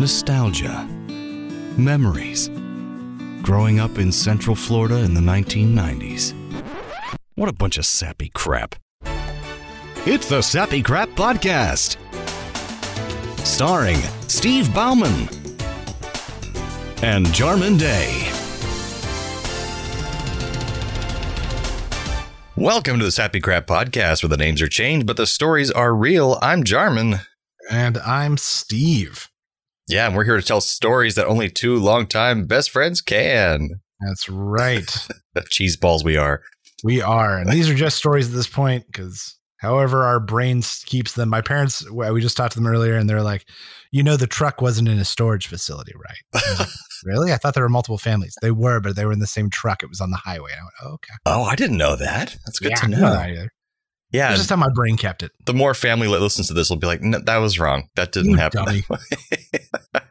[0.00, 0.88] nostalgia,
[1.76, 2.48] memories.
[3.42, 6.32] Growing up in Central Florida in the 1990s.
[7.34, 8.76] What a bunch of sappy crap.
[10.06, 11.98] It's the Sappy Crap Podcast.
[13.44, 15.28] Starring Steve Bauman
[17.02, 18.26] and Jarman Day.
[22.56, 25.94] Welcome to the Sappy Crap Podcast, where the names are changed, but the stories are
[25.94, 26.38] real.
[26.40, 27.16] I'm Jarman.
[27.70, 29.30] And I'm Steve.
[29.90, 33.80] Yeah, and we're here to tell stories that only two longtime best friends can.
[34.00, 34.90] That's right.
[35.50, 36.42] Cheese balls we are.
[36.84, 37.38] we are.
[37.38, 41.28] And these are just stories at this point because however our brains keeps them.
[41.28, 43.46] My parents, we just talked to them earlier and they're like,
[43.90, 46.42] you know, the truck wasn't in a storage facility, right?
[46.42, 46.68] I like,
[47.04, 47.32] really?
[47.32, 48.34] I thought there were multiple families.
[48.40, 49.82] They were, but they were in the same truck.
[49.82, 50.52] It was on the highway.
[50.52, 51.14] I went, oh, okay.
[51.26, 52.36] Oh, I didn't know that.
[52.46, 52.96] That's good yeah, to I know.
[52.96, 53.50] didn't know that either.
[54.12, 55.30] Yeah, That's just how my brain kept it.
[55.46, 57.88] the more family that listens to this will be like, no, that was wrong.
[57.96, 58.64] That didn't You happen.
[58.64, 60.04] that.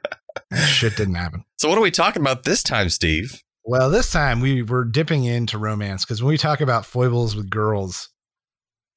[0.51, 1.43] That shit didn't happen.
[1.57, 3.41] so, what are we talking about this time, Steve?
[3.65, 7.49] Well, this time we were dipping into romance because when we talk about foibles with
[7.51, 8.09] girls,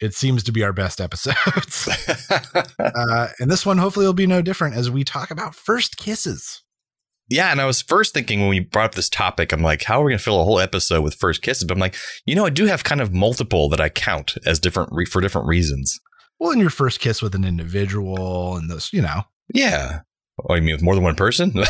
[0.01, 1.89] it seems to be our best episodes.
[2.79, 6.63] uh, and this one hopefully will be no different as we talk about first kisses.
[7.33, 10.01] Yeah, and I was first thinking when we brought up this topic, I'm like, how
[10.01, 11.65] are we going to fill a whole episode with first kisses?
[11.65, 14.59] But I'm like, you know, I do have kind of multiple that I count as
[14.59, 15.99] different re- for different reasons.
[16.39, 19.23] Well, in your first kiss with an individual and those, you know,
[19.55, 20.01] Yeah.
[20.49, 21.53] Oh, you mean with more than one person?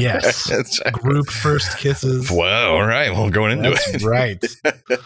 [0.00, 0.48] Yes.
[0.92, 2.30] Group first kisses.
[2.30, 3.10] Well, all right.
[3.12, 4.02] Well, going into That's it.
[4.02, 4.42] right.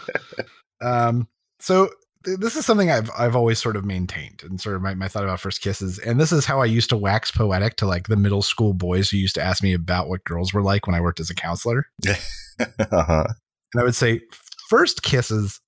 [0.81, 1.27] Um,
[1.59, 1.89] so
[2.37, 5.23] this is something I've I've always sort of maintained and sort of my, my thought
[5.23, 5.99] about first kisses.
[5.99, 9.09] And this is how I used to wax poetic to like the middle school boys
[9.09, 11.35] who used to ask me about what girls were like when I worked as a
[11.35, 11.85] counselor.
[12.09, 13.25] uh-huh.
[13.73, 14.21] And I would say
[14.69, 15.59] first kisses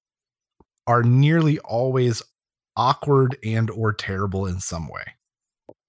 [0.87, 2.21] are nearly always
[2.75, 5.03] awkward and or terrible in some way.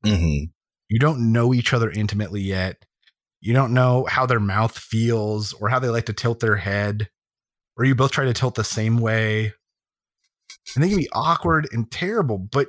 [0.05, 0.45] hmm
[0.89, 2.85] You don't know each other intimately yet.
[3.41, 7.09] You don't know how their mouth feels or how they like to tilt their head,
[7.77, 9.55] or you both try to tilt the same way.
[10.75, 12.39] And they can be awkward and terrible.
[12.39, 12.69] But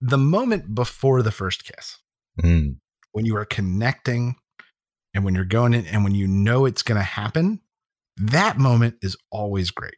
[0.00, 1.98] the moment before the first kiss,
[2.42, 2.78] Mm.
[3.12, 4.34] when you are connecting
[5.14, 7.60] and when you're going in and when you know it's going to happen,
[8.16, 9.94] that moment is always great.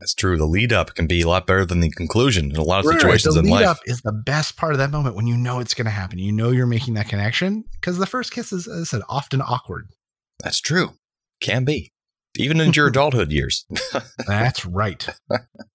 [0.00, 0.36] That's true.
[0.36, 2.86] The lead up can be a lot better than the conclusion in a lot of
[2.86, 5.36] Right, situations the in lead up is the best part of that moment when you
[5.36, 6.18] know it's going to happen.
[6.18, 9.40] You know you're making that connection because the first kiss is, as I said, often
[9.40, 9.88] awkward.
[10.42, 10.94] That's true.
[11.40, 11.92] Can be.
[12.36, 13.64] Even in your adulthood years.
[14.26, 15.06] That's right.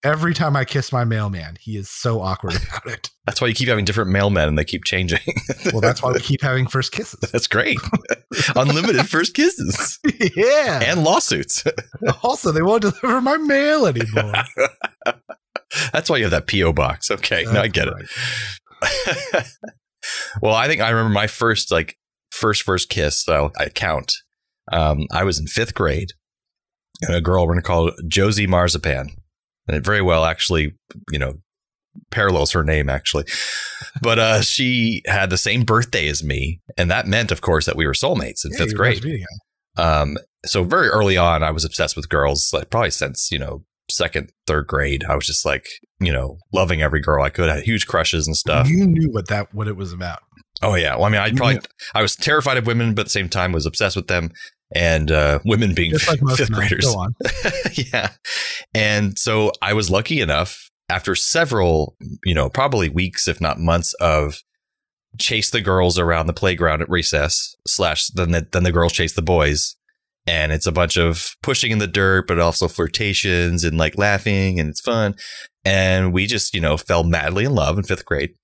[0.04, 3.10] Every time I kiss my mailman, he is so awkward about it.
[3.26, 5.20] That's why you keep having different mailmen and they keep changing.
[5.72, 7.20] Well, that's why we keep having first kisses.
[7.32, 7.78] That's great.
[8.56, 10.00] Unlimited first kisses
[10.36, 10.82] yeah.
[10.84, 11.64] and lawsuits.
[12.24, 14.34] also, they won't deliver my mail anymore.
[15.94, 16.74] That's why you have that P.O.
[16.74, 17.12] box.
[17.12, 17.44] Okay.
[17.44, 19.48] now I That's get it.
[20.42, 22.00] well, I think I remember my first like
[22.32, 23.24] first first kiss.
[23.24, 24.14] So I count.
[24.72, 26.14] Um, I was in fifth grade,
[27.08, 29.10] a girl we're gonna call Josie Marzipan,
[29.68, 30.76] and it very well actually,
[31.12, 31.36] you know,
[32.12, 33.26] parallels her name actually.
[34.02, 37.76] But uh, she had the same birthday as me, and that meant, of course, that
[37.76, 39.02] we were soulmates in Yeah, fifth grade.
[39.02, 39.24] be.
[39.78, 42.50] Um, so very early on, I was obsessed with girls.
[42.54, 45.68] Like probably since you know second, third grade, I was just like
[46.00, 47.50] you know loving every girl I could.
[47.50, 48.70] I had huge crushes and stuff.
[48.70, 50.20] You knew what that what it was about.
[50.62, 50.96] Oh yeah.
[50.96, 51.60] Well, I mean, I probably.
[51.96, 54.32] I was terrified of women, but at the same time was obsessed with them.
[54.76, 56.60] And uh, women being Just like fifth men.
[56.60, 56.86] graders.
[56.86, 57.16] Go on.
[57.74, 58.12] yeah.
[58.74, 63.94] And so I was lucky enough after several, you know, probably weeks, if not months
[63.96, 64.44] of
[65.18, 69.14] chase the girls around the playground at recess slash then the, then the girls chase
[69.14, 69.76] the boys.
[70.28, 74.60] And it's a bunch of pushing in the dirt, but also flirtations and like laughing
[74.60, 75.16] and it's fun.
[75.66, 78.36] And we just, you know, fell madly in love in fifth grade.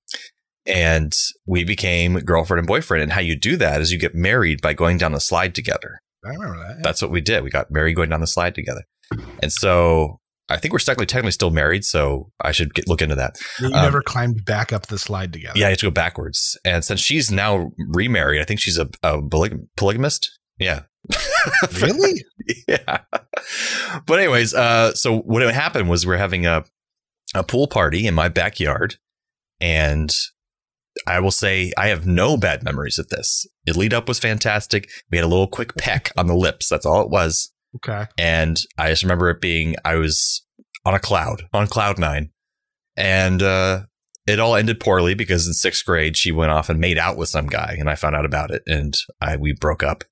[0.66, 1.14] And
[1.46, 3.04] we became girlfriend and boyfriend.
[3.04, 6.02] And how you do that is you get married by going down the slide together.
[6.26, 6.84] I remember that.
[6.84, 7.44] That's what we did.
[7.44, 8.84] We got married going down the slide together.
[9.42, 10.20] And so
[10.50, 11.86] I think we're technically, technically still married.
[11.86, 13.38] So I should get, look into that.
[13.60, 15.58] you um, never climbed back up the slide together.
[15.58, 16.58] Yeah, I have to go backwards.
[16.66, 20.38] And since she's now remarried, I think she's a, a polyg- polygamist.
[20.60, 20.82] Yeah.
[21.80, 22.24] Really?
[22.68, 23.02] yeah.
[24.08, 26.66] But anyways, uh, so what happened was we are having a
[27.36, 28.96] a pool party in my backyard,
[29.60, 30.10] and
[31.08, 33.46] I will say I have no bad memories of this.
[33.66, 34.90] The lead up was fantastic.
[35.12, 36.70] We had a little quick peck on the lips.
[36.70, 37.52] That's all it was.
[37.76, 38.06] Okay.
[38.18, 40.46] And I just remember it being I was
[40.86, 42.32] on a cloud, on cloud nine.
[42.98, 43.84] And uh
[44.28, 47.30] it all ended poorly because in sixth grade she went off and made out with
[47.30, 50.04] some guy and I found out about it and I we broke up.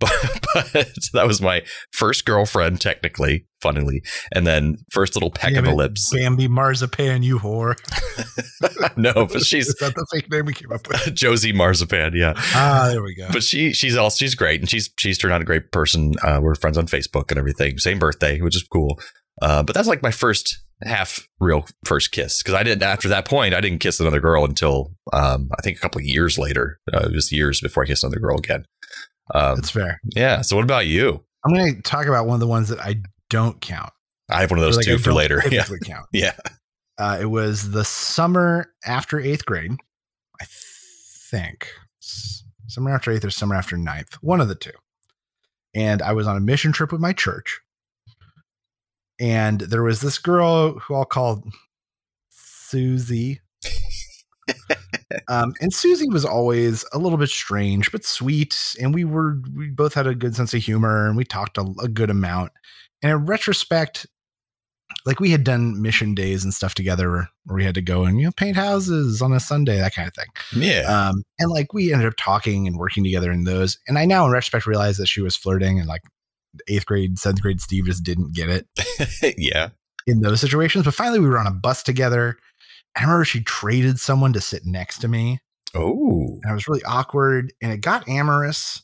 [0.54, 1.62] but, but that was my
[1.92, 4.02] first girlfriend, technically, funnily,
[4.34, 6.10] and then first little peck Damn of the lips.
[6.12, 7.76] Bambi Marzipan, you whore.
[8.96, 11.14] no, but she's Is that the fake name we came up with?
[11.14, 12.32] Josie Marzipan, yeah.
[12.36, 13.28] Ah, there we go.
[13.30, 16.14] But she she's also she's great, and she's she's turned out a great person.
[16.22, 17.78] Uh, we're friends on Facebook and everything.
[17.78, 18.98] Same birthday, which is cool.
[19.42, 23.26] Uh, but that's like my first half real first kiss because I didn't after that
[23.26, 26.78] point I didn't kiss another girl until um, I think a couple of years later.
[26.92, 28.64] Uh, it was years before I kissed another girl again.
[29.34, 30.00] Um, That's fair.
[30.14, 30.40] yeah.
[30.42, 31.22] So what about you?
[31.44, 32.96] I'm going to talk about one of the ones that I
[33.28, 33.92] don't count.
[34.30, 35.42] I have one of those Like, I two for later.
[35.50, 35.64] Yeah.
[35.84, 36.06] count.
[36.12, 36.34] Yeah.
[36.98, 39.72] Uh, it was the summer after eighth grade,
[40.40, 40.44] I
[41.30, 41.68] think.
[42.00, 44.70] Summer after eighth or summer after ninth, one of the two.
[45.74, 47.60] And I was on a mission trip with my church.
[49.18, 51.42] And there was this girl who I'll call
[52.30, 53.40] Susie.
[55.28, 58.76] Um, and Susie was always a little bit strange, but sweet.
[58.80, 61.66] And we were, we both had a good sense of humor and we talked a,
[61.82, 62.52] a good amount.
[63.02, 64.06] And in retrospect,
[65.06, 68.18] like we had done mission days and stuff together where we had to go and
[68.18, 70.26] you know paint houses on a Sunday, that kind of thing.
[70.52, 70.80] Yeah.
[70.82, 73.78] Um, and like we ended up talking and working together in those.
[73.88, 76.02] And I now in retrospect realize that she was flirting and like
[76.68, 79.70] eighth grade, seventh grade Steve just didn't get it yeah.
[80.06, 80.84] in those situations.
[80.84, 82.36] But finally we were on a bus together.
[82.96, 85.40] I remember she traded someone to sit next to me.
[85.74, 86.38] Oh.
[86.42, 88.82] And it was really awkward and it got amorous.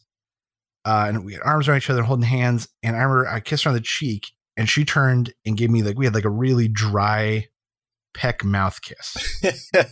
[0.84, 2.68] Uh, and we had arms around each other holding hands.
[2.82, 5.82] And I remember I kissed her on the cheek and she turned and gave me
[5.82, 7.48] like, we had like a really dry
[8.14, 9.42] peck mouth kiss.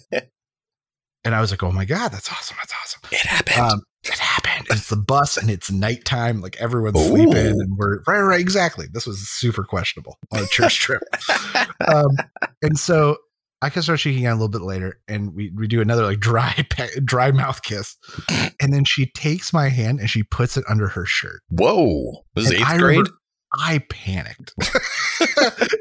[1.24, 2.56] And I was like, oh my God, that's awesome.
[2.60, 3.00] That's awesome.
[3.10, 3.58] it happened.
[3.58, 4.66] Um, it happened.
[4.70, 6.42] It's the bus and it's nighttime.
[6.42, 7.08] Like everyone's Ooh.
[7.08, 8.40] sleeping and we're right, right.
[8.40, 8.86] Exactly.
[8.92, 11.02] This was super questionable on a church trip.
[11.88, 12.16] Um,
[12.62, 13.18] and so
[13.64, 16.20] I kissed her cheek again a little bit later and we, we do another like
[16.20, 16.66] dry,
[17.04, 17.96] dry mouth kiss.
[18.60, 21.40] And then she takes my hand and she puts it under her shirt.
[21.48, 22.24] Whoa.
[22.34, 23.06] This is eighth I grade?
[23.56, 24.52] I panicked.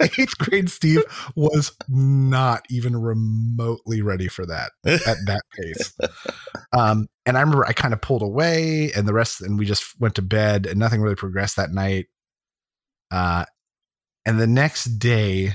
[0.01, 1.03] Eighth grade Steve
[1.35, 5.93] was not even remotely ready for that at that pace.
[6.71, 9.99] Um, and I remember I kind of pulled away, and the rest, and we just
[9.99, 12.07] went to bed, and nothing really progressed that night.
[13.09, 13.45] Uh,
[14.25, 15.53] and the next day,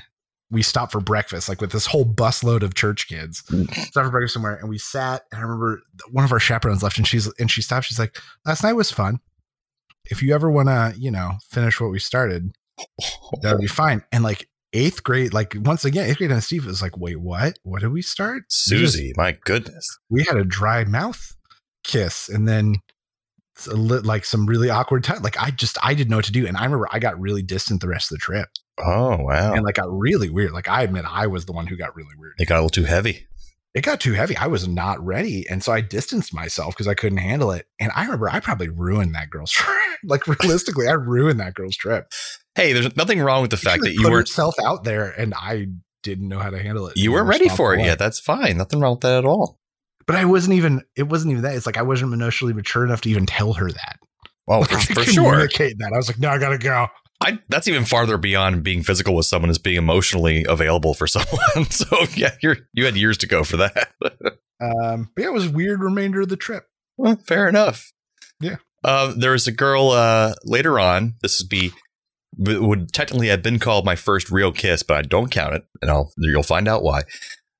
[0.50, 3.40] we stopped for breakfast, like with this whole busload of church kids.
[3.40, 5.22] stopped for breakfast somewhere, and we sat.
[5.32, 5.80] And I remember
[6.10, 7.86] one of our chaperones left, and she's and she stopped.
[7.86, 8.16] She's like,
[8.46, 9.18] "Last night was fun.
[10.10, 12.50] If you ever want to, you know, finish what we started,
[13.42, 16.80] that'll be fine." And like eighth grade, like once again, eighth grade and Steve was
[16.82, 17.58] like, "Wait, what?
[17.62, 19.86] What did we start?" We just- Susie, my goodness.
[20.08, 21.34] we had a dry mouth
[21.84, 22.76] kiss and then
[23.58, 25.22] s- a lit- like some really awkward time.
[25.22, 27.42] Like I just I didn't know what to do, and I remember I got really
[27.42, 29.52] distant the rest of the trip, Oh, wow.
[29.54, 30.52] and like got really weird.
[30.52, 32.34] Like I admit I was the one who got really weird.
[32.38, 33.26] it got a little too heavy.
[33.74, 34.36] It got too heavy.
[34.36, 37.66] I was not ready, and so I distanced myself because I couldn't handle it.
[37.78, 39.76] And I remember I probably ruined that girl's trip.
[40.04, 42.10] like realistically, I ruined that girl's trip.
[42.54, 45.10] Hey, there's nothing wrong with the She fact that you put weren't herself out there,
[45.10, 45.66] and I
[46.02, 46.96] didn't know how to handle it.
[46.96, 47.98] you weren't ready for it yet.
[47.98, 48.56] That's fine.
[48.56, 49.58] Nothing wrong with that at all.
[50.06, 50.82] But I wasn't even.
[50.96, 51.54] It wasn't even that.
[51.54, 53.98] It's like I wasn't emotionally mature enough to even tell her that.
[54.48, 55.24] Oh, Like, for, for sure.
[55.32, 55.92] communicate that.
[55.92, 56.86] I was like, no, I gotta go.
[57.20, 61.70] I, that's even farther beyond being physical with someone is being emotionally available for someone.
[61.70, 63.88] so yeah, you're you had years to go for that.
[64.60, 66.64] Um, but yeah, it was a weird remainder of the trip.
[66.96, 67.92] well, fair enough.
[68.40, 68.56] Yeah.
[68.82, 71.14] Um, there was a girl uh, later on.
[71.22, 71.70] This would be
[72.36, 75.92] would technically have been called my first real kiss, but I don't count it, and
[75.92, 77.02] I'll you'll find out why.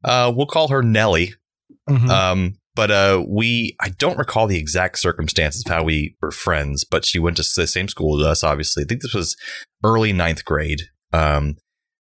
[0.03, 1.35] Uh, we'll call her Nellie.
[1.89, 2.09] Mhm.
[2.09, 6.85] Um, but uh, we I don't recall the exact circumstances of how we were friends,
[6.85, 8.45] but she went to the same school as us.
[8.45, 9.35] Obviously, I think this was
[9.83, 10.83] early ninth grade,
[11.13, 11.57] um,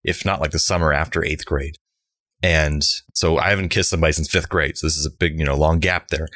[0.04, 1.76] if not like the summer after eighth grade.
[2.42, 5.46] And so I haven't kissed somebody since fifth grade, so this is a big you
[5.46, 6.28] know long gap there.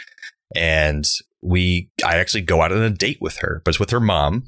[0.56, 1.04] And
[1.42, 4.44] we I actually go out on a date with her, but it's with her mom.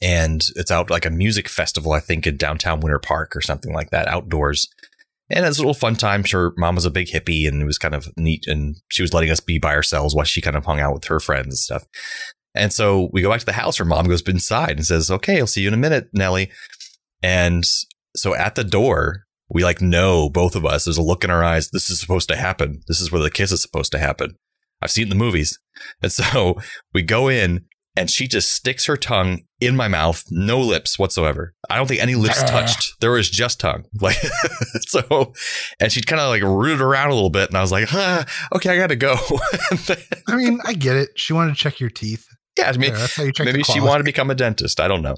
[0.00, 3.74] And it's out like a music festival, I think, in downtown Winter Park or something
[3.74, 4.68] like that, outdoors.
[5.32, 6.24] And it's a little fun time.
[6.30, 8.46] Her mom was a big hippie and it was kind of neat.
[8.46, 11.04] And she was letting us be by ourselves while she kind of hung out with
[11.06, 11.86] her friends and stuff.
[12.54, 13.78] And so we go back to the house.
[13.78, 16.50] Her mom goes inside and says, Okay, I'll see you in a minute, Nellie.
[17.22, 17.64] And
[18.14, 20.84] so at the door, we like know both of us.
[20.84, 21.70] There's a look in our eyes.
[21.70, 22.82] This is supposed to happen.
[22.88, 24.36] This is where the kiss is supposed to happen.
[24.82, 25.58] I've seen the movies.
[26.02, 26.58] And so
[26.94, 27.64] we go in
[27.96, 31.54] and she just sticks her tongue in my mouth, no lips whatsoever.
[31.70, 32.46] I don't think any lips Ah.
[32.46, 32.94] touched.
[33.00, 33.84] There was just tongue.
[34.00, 34.16] Like
[34.88, 35.32] so
[35.80, 38.24] and she kind of like rooted around a little bit and I was like, ah,
[38.54, 39.16] okay, I gotta go.
[39.86, 41.10] Then- I mean, I get it.
[41.16, 42.26] She wanted to check your teeth.
[42.58, 44.80] yeah, I mean Yeah, that's how you check maybe she wanted to become a dentist.
[44.80, 45.16] I don't know.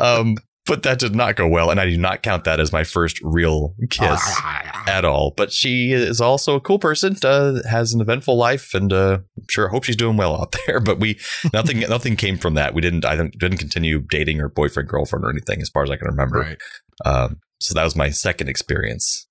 [0.00, 0.36] Um
[0.66, 3.20] but that did not go well, and I do not count that as my first
[3.22, 4.40] real kiss
[4.86, 5.32] at all.
[5.36, 9.46] But she is also a cool person, uh, has an eventful life, and uh, I'm
[9.48, 10.80] sure I hope she's doing well out there.
[10.86, 11.18] But we
[11.52, 12.74] nothing nothing came from that.
[12.74, 15.96] We didn't I didn't, continue dating or boyfriend girlfriend or anything as far as I
[15.96, 16.40] can remember.
[16.40, 16.58] Right.
[17.04, 19.26] Um, so that was my second experience.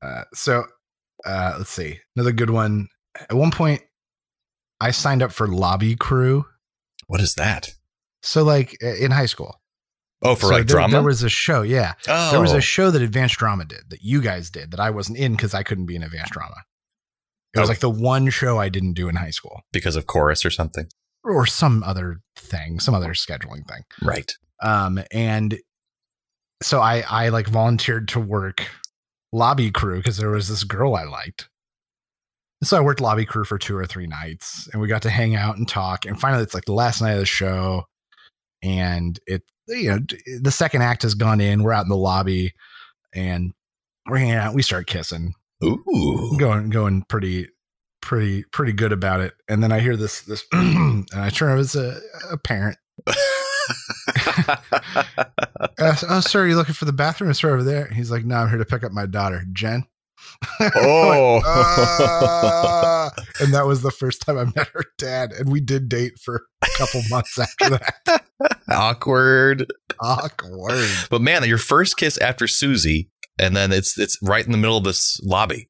[0.00, 0.64] Uh, so
[1.26, 2.88] uh, let's see another good one.
[3.28, 3.82] At one point,
[4.80, 6.46] I signed up for lobby crew.
[7.08, 7.74] What is that?
[8.22, 9.60] So like in high school.
[10.26, 10.92] Oh, for So like there, drama.
[10.92, 11.94] There was a show, yeah.
[12.08, 14.90] oh, There was a show that Advanced Drama did that you guys did that I
[14.90, 16.56] wasn't in because I couldn't be in Advanced Drama.
[17.54, 17.72] It was Oh.
[17.72, 20.86] like the one show I didn't do in high school because of chorus or something.
[21.24, 23.82] or some other thing, some other scheduling thing.
[24.02, 24.32] Right.
[24.62, 25.58] Um, and
[26.62, 28.62] so I, I like volunteered to work
[29.32, 31.48] lobby crew because there was this girl I liked.
[32.60, 35.10] And so I worked lobby crew for two or three nights and we got to
[35.10, 36.06] hang out and talk.
[36.06, 37.84] And finally, it's like the last night of the show.
[38.62, 39.98] And it, you know,
[40.40, 41.62] the second act has gone in.
[41.62, 42.52] We're out in the lobby
[43.14, 43.52] and
[44.08, 44.54] we're hanging out.
[44.54, 46.36] We start kissing, Ooh.
[46.38, 47.48] going, going pretty,
[48.00, 49.34] pretty, pretty good about it.
[49.48, 52.78] And then I hear this, this, and I turn over, it's a, a parent.
[55.78, 57.30] Uh, oh, sir, are you looking for the bathroom?
[57.30, 57.86] It's right over there.
[57.88, 59.84] He's like, no, I'm here to pick up my daughter, Jen.
[60.60, 61.40] Oh.
[61.44, 65.32] "Ah." and that was the first time I met her dad.
[65.32, 68.24] And we did date for a couple months after that.
[68.70, 69.72] Awkward.
[70.00, 70.88] Awkward.
[71.10, 74.76] But man, your first kiss after Susie, and then it's it's right in the middle
[74.76, 75.68] of this lobby.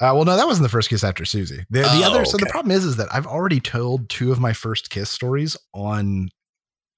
[0.00, 1.62] Uh, well, no, that wasn't the first kiss after Susie.
[1.68, 4.40] The, the Oh, other, so the problem is, is that I've already told two of
[4.40, 6.30] my first kiss stories on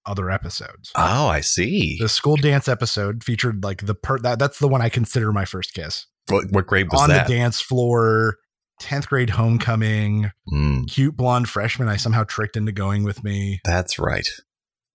[0.07, 0.91] other episodes.
[0.95, 1.97] Oh, I see.
[2.01, 5.45] The school dance episode featured like the per that that's the one I consider my
[5.45, 7.27] first kiss What, what grade was on that?
[7.29, 8.37] the dance floor.
[8.81, 10.33] 10th grade homecoming.
[10.53, 13.61] Mm, cute blonde freshman I somehow tricked into going with me.
[13.65, 14.27] that's right.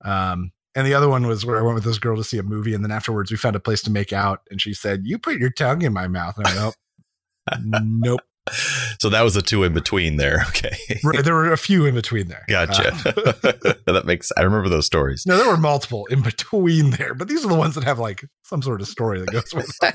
[0.04, 2.44] Um, and the other one was where I went with this girl to see a
[2.44, 5.18] movie, and then afterwards we found a place to make out, and she said, "You
[5.18, 6.76] put your tongue in my mouth." And I went,
[7.64, 8.20] "Nope, nope."
[9.00, 10.44] So that was a two in between there.
[10.50, 10.76] Okay.
[11.04, 12.44] Right, there were a few in between there.
[12.48, 12.92] Gotcha.
[13.06, 15.26] Uh, that makes I remember those stories.
[15.28, 18.26] no, there were multiple in between there, but these are the ones that have like
[18.44, 19.72] some sort of story that goes with.
[19.80, 19.94] Them.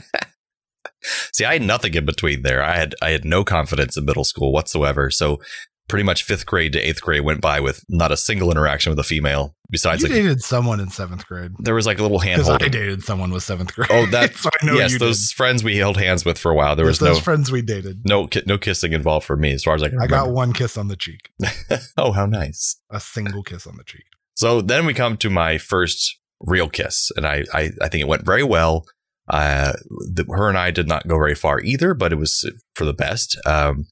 [1.33, 2.63] See, I had nothing in between there.
[2.63, 5.11] I had I had no confidence in middle school whatsoever.
[5.11, 5.41] So
[5.89, 8.99] pretty much fifth grade to eighth grade went by with not a single interaction with
[8.99, 9.57] a female.
[9.73, 12.59] Besides, you like dated someone in seventh grade there was like a little hand I
[12.59, 13.89] dated someone with seventh grade.
[13.91, 15.35] Oh, that's so I know yes, those did.
[15.35, 16.77] friends we held hands with for a while.
[16.77, 18.03] There was those no friends we dated.
[18.05, 20.27] no no kissing involved for me, as far as I can I remember.
[20.27, 21.31] got one kiss on the cheek,
[21.97, 22.77] oh, how nice!
[22.91, 24.05] a single kiss on the cheek.
[24.35, 28.09] So then we come to my first real kiss, and I I, I think it
[28.09, 28.85] went very well.
[29.29, 29.73] Uh,
[30.13, 32.93] the, her and I did not go very far either, but it was for the
[32.93, 33.39] best.
[33.47, 33.87] Um,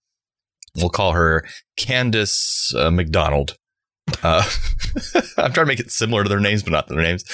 [0.77, 1.47] we'll call her
[1.79, 3.57] Candace uh, McDonald.
[4.23, 4.43] Uh,
[5.39, 7.25] I'm trying to make it similar to their names, but not their names.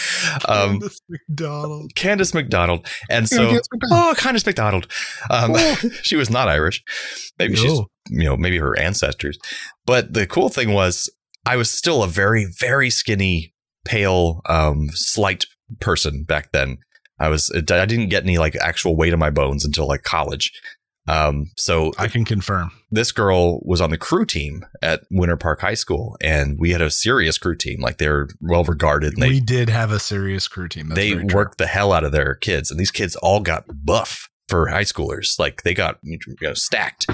[0.49, 1.95] Um, Candace McDonald.
[1.95, 4.07] Candace McDonald, and so Candace McDonald.
[4.09, 4.87] oh, Candace McDonald.
[5.31, 5.75] Um, Oh.
[6.03, 6.83] she was not Irish.
[7.39, 9.39] Maybe she's you know, maybe her ancestors.
[9.85, 11.11] But the cool thing was
[11.45, 13.55] I was still a very, very skinny,
[13.85, 15.45] pale, um, slight
[15.81, 16.79] person back then.
[17.19, 20.53] I was, I didn't get any like actual weight on my bones until like college.
[21.09, 22.73] Um, so I can confirm.
[22.91, 26.81] this girl was on the crew team at Winter Park High School, and we had
[26.83, 27.81] a serious crew team.
[27.81, 29.15] Like they're well regarded.
[29.17, 30.89] They we did have a serious crew team.
[30.89, 34.29] That's they worked the hell out of their kids, and these kids all got buff
[34.49, 35.39] for high schoolers.
[35.39, 37.07] Like they got you know, stacked.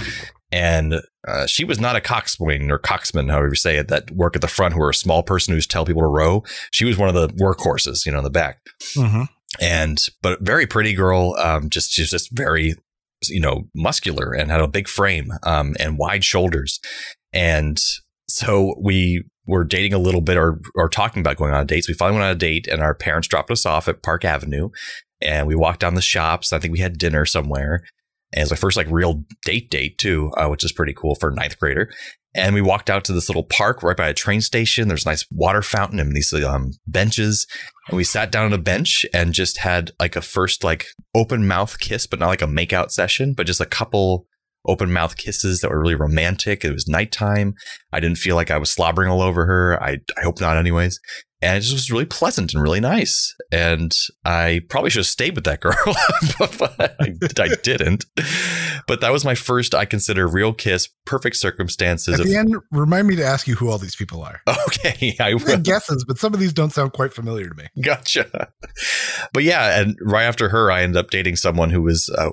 [0.51, 4.37] And uh, she was not a coxswain or coxman, however you say it, that work
[4.37, 6.45] at the front who are a small person who's tell people to row.
[6.73, 8.59] She was one of the workhorses, you know, in the back.
[8.95, 9.29] Mhm.
[9.61, 12.75] And but very pretty girl, um, just she's just very,
[13.29, 16.81] you know, muscular and had a big frame, um, and wide shoulders.
[17.33, 17.81] And
[18.29, 21.88] so we were dating a little bit or or talking about going on dates.
[21.88, 24.71] We finally went on a date, and our parents dropped us off at Park Avenue,
[25.21, 26.52] and we walked down the shops.
[26.52, 27.85] I think we had dinner somewhere.
[28.35, 31.14] And it was my first like real date date too, uh, which is pretty cool
[31.14, 31.91] for ninth grader.
[32.35, 34.89] And we walked out to this little park right by a train station.
[34.89, 37.47] There's a nice water fountain and these um, benches.
[37.89, 41.47] And we sat down on a bench and just had like a first like open
[41.47, 44.27] mouth kiss, but not like a makeout session, but just a couple
[44.67, 46.65] open mouth kisses that were really romantic.
[46.65, 47.55] It was nighttime.
[47.93, 49.83] I didn't feel like I was slobbering all over her.
[49.83, 51.01] I, I hope not, anyways.
[51.43, 53.35] And it just was really pleasant and really nice.
[53.51, 53.93] And
[54.25, 55.75] I probably should have stayed with that girl,
[56.39, 58.07] but I, I didn't.
[58.87, 60.89] But that was my first, I consider, real kiss.
[61.05, 62.15] Perfect circumstances.
[62.15, 64.41] At Of, the end, remind me to ask you who all these people are.
[64.69, 65.59] okay, I I will.
[65.59, 67.67] guesses, but some of these don't sound quite familiar to me.
[67.83, 68.53] Gotcha.
[69.33, 72.31] But yeah, and right after her, I ended up dating someone who was uh,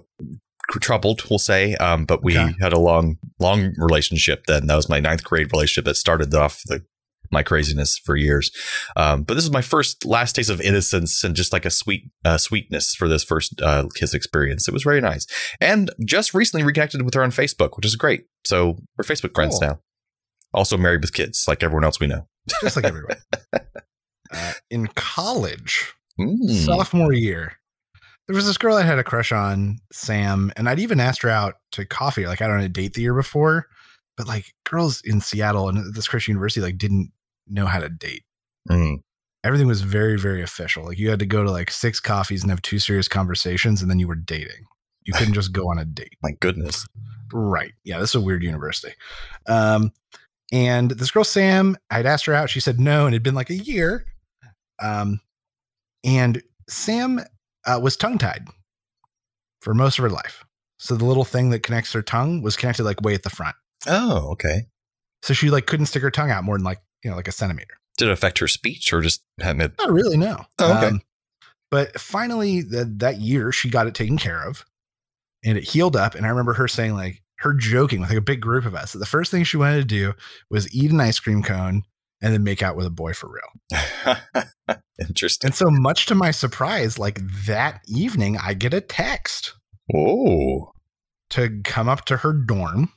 [0.81, 1.75] troubled, we'll say.
[1.75, 2.53] Um, but we Okay.
[2.61, 4.45] had a long, long relationship.
[4.45, 6.83] Then that was my ninth grade relationship that started off the
[7.31, 8.51] my craziness for years.
[8.95, 12.09] Um, but this is my first last taste of innocence and just like a sweet
[12.25, 14.67] uh, sweetness for this first uh, kiss experience.
[14.67, 15.25] It was very nice,
[15.61, 18.25] and just recently reconnected with her on Facebook, which is great.
[18.45, 19.69] So we're Facebook friends Cool.
[19.69, 19.79] now.
[20.53, 22.27] Also married with kids, like everyone else we know.
[22.61, 23.17] just like everyone.
[24.33, 26.49] uh, in college, Mm.
[26.65, 27.53] sophomore year,
[28.27, 31.29] there was this girl I had a crush on, Sam, and I'd even asked her
[31.29, 32.27] out to coffee.
[32.27, 33.67] Like I don't on a date the year before,
[34.17, 37.11] but like girls in Seattle and this Christian university like didn't
[37.49, 38.23] know how to date.
[38.69, 38.97] Mm.
[39.43, 40.85] Everything was very, very official.
[40.85, 43.89] Like you had to go to like six coffees and have two serious conversations, and
[43.89, 44.65] then you were dating.
[45.05, 46.17] You couldn't just go on a date.
[46.21, 46.85] My goodness.
[47.31, 47.73] Right.
[47.83, 48.93] Yeah, this is a weird university.
[49.47, 49.91] Um,
[50.51, 52.49] and this girl Sam, I'd asked her out.
[52.49, 54.05] She said no, and it'd been like a year.
[54.81, 55.19] Um,
[56.03, 57.21] and Sam
[57.65, 58.47] uh, was tongue tied
[59.61, 60.43] for most of her life.
[60.77, 63.55] So the little thing that connects her tongue was connected like way at the front.
[63.87, 64.67] Oh, okay.
[65.21, 67.31] So she like couldn't stick her tongue out more than like you know like a
[67.31, 67.75] centimeter.
[67.97, 69.73] Did it affect her speech or just hadn't it?
[69.77, 70.45] Not really, no.
[70.59, 70.87] Oh, okay.
[70.87, 71.01] Um,
[71.71, 74.65] but finally, that that year, she got it taken care of,
[75.43, 76.15] and it healed up.
[76.15, 78.93] And I remember her saying, like, her joking with like a big group of us
[78.93, 80.13] that the first thing she wanted to do
[80.49, 81.83] was eat an ice cream cone
[82.21, 84.75] and then make out with a boy for real.
[84.99, 85.49] Interesting.
[85.49, 89.53] And so, much to my surprise, like that evening, I get a text
[89.95, 90.71] Oh,
[91.31, 92.91] to come up to her dorm,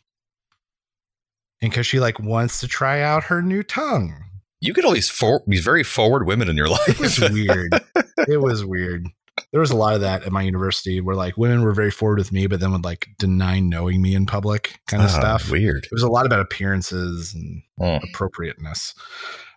[1.63, 4.15] and because she like wants to try out her new tongue.
[4.61, 6.89] you get all these for- these very forward women in your life.
[6.89, 7.73] It was weird.
[8.29, 9.07] it was weird.
[9.51, 12.19] There was a lot of that at my university where like women were very forward
[12.19, 15.51] with me, but then would like deny knowing me in public kind of Ah, stuff.
[15.51, 15.85] Weird.
[15.85, 18.01] It was a lot about appearances and Mm.
[18.11, 18.95] appropriateness.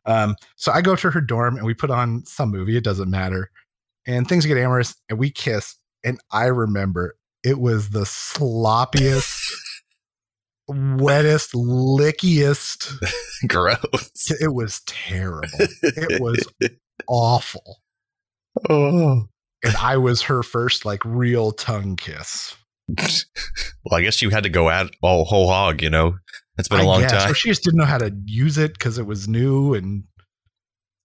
[0.05, 2.83] Um, so I go up to her dorm and we put on some movie, it
[2.83, 3.51] doesn't matter.
[4.07, 5.75] And things get amorous and we kiss.
[6.03, 9.51] And I remember it was the sloppiest,
[10.69, 12.91] wettest, lickiest.
[13.47, 14.31] Gross.
[14.41, 15.47] It was terrible.
[15.59, 16.45] It was
[17.07, 17.81] awful.
[18.69, 19.25] oh.
[19.63, 22.55] and I was her first like real tongue kiss.
[23.87, 25.83] Well, I guess you had to go at all whole hog.
[25.83, 26.17] You know,
[26.57, 27.31] it's been a I long guess, time.
[27.31, 30.05] Or she just didn't know how to use it because it was new and.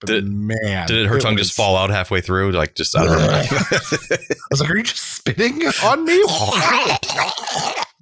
[0.07, 2.53] Did- man, Did her tongue was- just fall out halfway through?
[2.53, 3.29] Like just I don't know.
[3.29, 4.19] I
[4.51, 6.19] was like, "Are you just spitting on me?"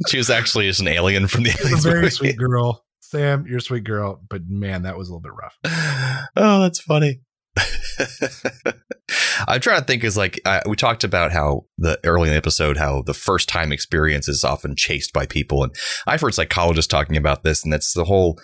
[0.08, 2.10] She was actually just an alien from the aliens very movie.
[2.10, 3.44] sweet girl, Sam.
[3.48, 5.56] You're a sweet girl, but man, that was a little bit rough.
[6.36, 7.20] oh, that's funny.
[9.48, 12.36] I'm trying to think is like uh, we talked about how the early in the
[12.36, 15.74] episode how the first time experience is often chased by people, and
[16.06, 18.38] I've heard psychologists talking about this, and that's the whole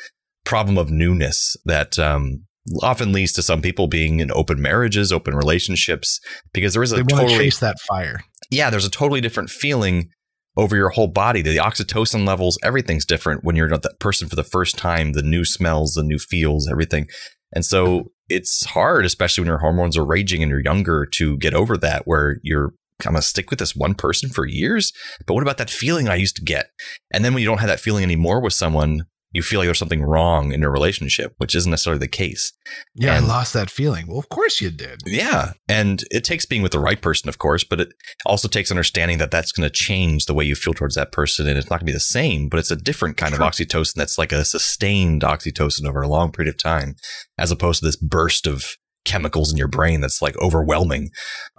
[0.45, 2.45] problem of newness that um,
[2.83, 6.21] often leads to some people being in open marriages, open relationships,
[6.53, 8.21] because there is a They want to totally chase that fire.
[8.51, 10.11] yeah, there's a totally different feeling
[10.57, 11.43] over your whole body.
[11.43, 15.13] The oxytocin levels, everything's different when you're not that person for the first time.
[15.13, 17.09] The new smells, the new feels, everything.
[17.53, 21.55] And so it's hard, especially when your hormones are raging and you're younger, to get
[21.55, 24.93] over that where you're kind of stick with this one person for years.
[25.27, 26.71] But what about that feeling I used to get?
[27.13, 29.03] And then when you don't have that feeling anymore with someone,
[29.35, 32.53] you feel like there's something wrong in your relationship, which isn't necessarily the case.
[32.95, 34.07] Yeah, And- I lost that feeling.
[34.07, 35.03] Well, of course you did.
[35.05, 35.53] Yeah.
[35.69, 37.89] And it takes being with the right person, of course, but it
[38.25, 41.47] also takes understanding that that's going to change the way you feel towards that person.
[41.47, 43.45] And it's not going to be the same, but it's a different kind Sure.
[43.45, 46.95] of oxytocin that's like a sustained oxytocin over a long period of time,
[47.37, 51.11] as opposed to this burst of chemicals in your brain that's like overwhelming.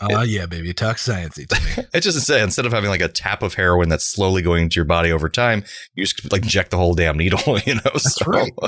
[0.01, 1.87] Oh yeah, baby, talk sciencey to me.
[1.93, 4.63] It's just to say, instead of having like a tap of heroin that's slowly going
[4.63, 7.81] into your body over time, you just like inject the whole damn needle, you know?
[7.83, 8.51] That's right.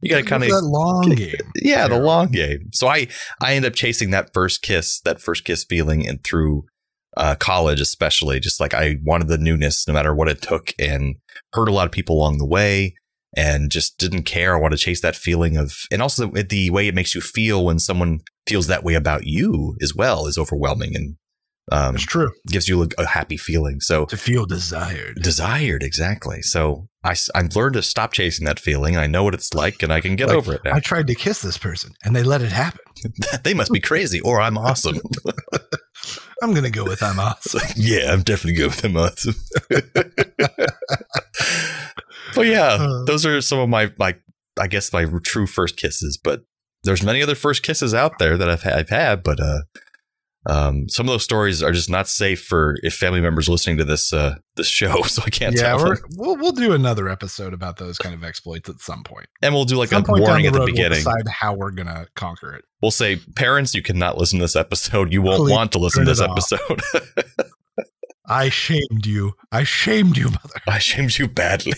[0.00, 1.34] You got to kind of that long game.
[1.56, 2.70] yeah, the long game.
[2.72, 3.08] So I
[3.40, 6.64] I end up chasing that first kiss, that first kiss feeling, and through
[7.16, 11.16] uh, college especially, just like I wanted the newness, no matter what it took, and
[11.52, 12.94] hurt a lot of people along the way,
[13.36, 14.56] and just didn't care.
[14.56, 17.20] I want to chase that feeling of, and also the, the way it makes you
[17.20, 21.16] feel when someone feels that way about you as well is overwhelming and
[21.72, 22.30] um, It's true.
[22.48, 23.80] gives you a, a happy feeling.
[23.80, 25.18] So To feel desired.
[25.20, 26.40] desired exactly.
[26.42, 28.96] So I I've learned to stop chasing that feeling.
[28.96, 30.74] I know what it's like, and I can get Like, over it now.
[30.74, 32.80] I tried to kiss this person and they let it happen.
[33.42, 35.00] they must be crazy or I'm awesome.
[36.42, 37.62] I'm gonna go with I'm awesome.
[37.74, 39.34] yeah, I'm definitely good with them awesome.
[42.36, 43.04] But yeah, Uh.
[43.04, 44.14] those are some of my my
[44.60, 46.16] I guess my true first kisses.
[46.22, 46.42] But
[46.84, 49.60] there's many other first kisses out there that I've had, I've had, but uh,
[50.48, 53.84] um, some of those stories are just not safe for if family members listening to
[53.84, 55.02] this uh, this show.
[55.06, 56.04] So I can't yeah, tell we're, them.
[56.16, 59.26] we'll we'll do another episode about those kind of exploits at some point.
[59.42, 61.02] And we'll do like a point warning down at the beginning.
[61.04, 62.64] We'll decide how we're gonna conquer it.
[62.80, 65.12] We'll say, parents, you cannot listen to this episode.
[65.12, 66.30] You won't Please want to listen to this off.
[66.30, 66.80] episode.
[68.28, 69.34] I shamed you.
[69.52, 70.60] I shamed you, mother.
[70.66, 71.74] I shamed you badly.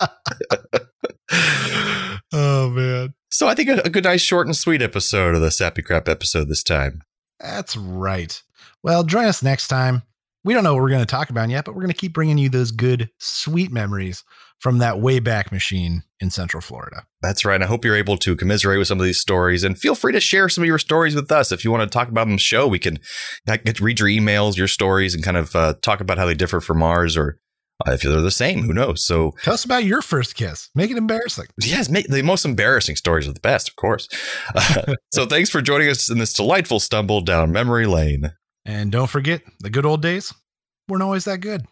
[2.32, 3.14] oh man.
[3.30, 6.08] So I think a, a good, nice, short and sweet episode of the Sappy Crap
[6.08, 7.02] episode this time.
[7.40, 8.40] That's right.
[8.82, 10.02] Well, join us next time.
[10.44, 12.12] We don't know what we're going to talk about yet, but we're going to keep
[12.14, 14.24] bringing you those good, sweet memories
[14.60, 17.06] from that Wayback Machine in Central Florida.
[17.22, 17.62] That's right.
[17.62, 20.20] I hope you're able to commiserate with some of these stories and feel free to
[20.20, 21.50] share some of your stories with us.
[21.50, 22.98] If you want to talk about them show, we can
[23.46, 26.34] get to read your emails, your stories, and kind of uh, talk about how they
[26.34, 27.38] differ from ours or
[27.86, 29.04] uh, if they're the same, who knows?
[29.04, 30.68] So tell us about your first kiss.
[30.74, 31.46] Make it embarrassing.
[31.62, 34.08] Yes, make, the most embarrassing stories are the best, of course.
[34.54, 38.32] Uh, so thanks for joining us in this delightful stumble down memory lane.
[38.66, 40.34] And don't forget, the good old days
[40.88, 41.64] weren't always that good.